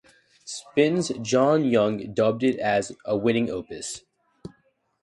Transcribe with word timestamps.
"Spin"s 0.45 1.09
Jon 1.21 1.63
Young 1.63 2.11
dubbed 2.15 2.41
it 2.41 2.57
as 2.57 2.91
a 3.05 3.15
"winning 3.15 3.51
opus". 3.51 4.01